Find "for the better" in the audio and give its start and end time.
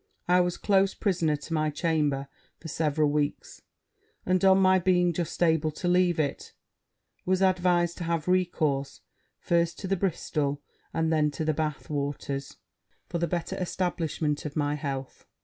13.09-13.55